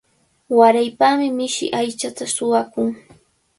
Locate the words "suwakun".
2.35-2.89